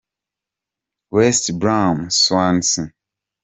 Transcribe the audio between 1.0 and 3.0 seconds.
West Brom– Swansea.